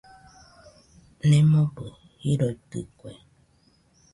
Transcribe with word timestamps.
Nemobɨ 1.29 1.85
jiroitɨkue. 2.21 3.11